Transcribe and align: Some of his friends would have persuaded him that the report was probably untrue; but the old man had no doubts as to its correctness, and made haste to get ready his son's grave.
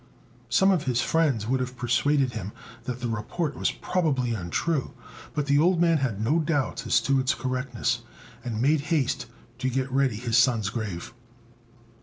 Some 0.49 0.71
of 0.71 0.85
his 0.85 0.99
friends 1.01 1.45
would 1.47 1.59
have 1.59 1.77
persuaded 1.77 2.31
him 2.33 2.53
that 2.85 3.01
the 3.01 3.07
report 3.07 3.55
was 3.55 3.69
probably 3.69 4.33
untrue; 4.33 4.95
but 5.35 5.45
the 5.45 5.59
old 5.59 5.79
man 5.79 5.97
had 5.97 6.19
no 6.19 6.39
doubts 6.39 6.87
as 6.87 6.99
to 7.01 7.19
its 7.19 7.35
correctness, 7.35 8.01
and 8.43 8.59
made 8.59 8.81
haste 8.81 9.27
to 9.59 9.69
get 9.69 9.91
ready 9.91 10.15
his 10.15 10.39
son's 10.39 10.71
grave. 10.71 11.13